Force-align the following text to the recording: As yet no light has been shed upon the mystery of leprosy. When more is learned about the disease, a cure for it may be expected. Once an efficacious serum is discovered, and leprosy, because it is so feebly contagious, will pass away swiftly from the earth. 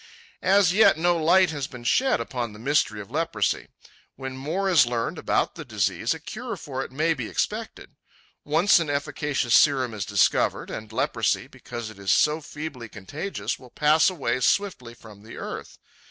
As 0.41 0.73
yet 0.73 0.97
no 0.97 1.15
light 1.15 1.51
has 1.51 1.67
been 1.67 1.83
shed 1.83 2.19
upon 2.19 2.53
the 2.53 2.57
mystery 2.57 2.99
of 3.01 3.11
leprosy. 3.11 3.67
When 4.15 4.35
more 4.35 4.67
is 4.67 4.87
learned 4.87 5.19
about 5.19 5.53
the 5.53 5.63
disease, 5.63 6.15
a 6.15 6.19
cure 6.19 6.57
for 6.57 6.83
it 6.83 6.91
may 6.91 7.13
be 7.13 7.27
expected. 7.29 7.91
Once 8.43 8.79
an 8.79 8.89
efficacious 8.89 9.53
serum 9.53 9.93
is 9.93 10.03
discovered, 10.03 10.71
and 10.71 10.91
leprosy, 10.91 11.45
because 11.45 11.91
it 11.91 11.99
is 11.99 12.11
so 12.11 12.41
feebly 12.41 12.89
contagious, 12.89 13.59
will 13.59 13.69
pass 13.69 14.09
away 14.09 14.39
swiftly 14.39 14.95
from 14.95 15.21
the 15.21 15.37
earth. 15.37 15.77